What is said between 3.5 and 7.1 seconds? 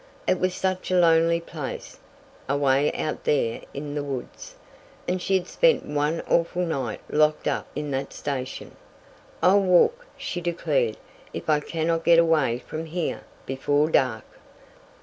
in the woods, and she had spent one awful night